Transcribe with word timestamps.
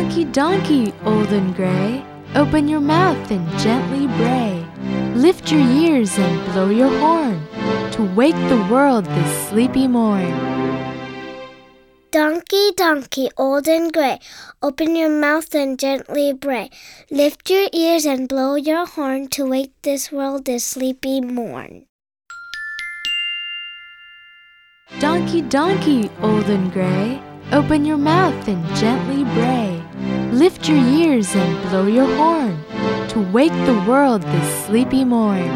Donkey, 0.00 0.24
donkey, 0.24 0.94
old 1.04 1.30
and 1.30 1.54
gray, 1.54 2.02
open 2.34 2.68
your 2.68 2.80
mouth 2.80 3.30
and 3.30 3.46
gently 3.58 4.06
bray. 4.16 4.64
Lift 5.14 5.52
your 5.52 5.60
ears 5.60 6.16
and 6.16 6.42
blow 6.46 6.70
your 6.70 6.88
horn 7.00 7.46
to 7.92 8.10
wake 8.16 8.40
the 8.48 8.66
world 8.70 9.04
this 9.04 9.48
sleepy 9.50 9.86
morn. 9.86 10.32
Donkey, 12.10 12.72
donkey, 12.78 13.28
old 13.36 13.68
and 13.68 13.92
gray, 13.92 14.18
open 14.62 14.96
your 14.96 15.10
mouth 15.10 15.54
and 15.54 15.78
gently 15.78 16.32
bray. 16.32 16.70
Lift 17.10 17.50
your 17.50 17.68
ears 17.74 18.06
and 18.06 18.26
blow 18.26 18.54
your 18.54 18.86
horn 18.86 19.28
to 19.36 19.44
wake 19.46 19.74
this 19.82 20.10
world 20.10 20.46
this 20.46 20.64
sleepy 20.64 21.20
morn. 21.20 21.84
Donkey, 24.98 25.42
donkey, 25.42 26.10
old 26.22 26.48
and 26.48 26.72
gray, 26.72 27.20
open 27.52 27.84
your 27.84 27.98
mouth 27.98 28.48
and 28.48 28.64
gently 28.76 29.24
bray. 29.34 29.79
Lift 30.40 30.70
your 30.70 30.78
ears 30.78 31.36
and 31.36 31.68
blow 31.68 31.86
your 31.86 32.06
horn 32.16 32.64
to 33.10 33.20
wake 33.30 33.52
the 33.66 33.84
world 33.86 34.22
this 34.22 34.64
sleepy 34.64 35.04
morn. 35.04 35.50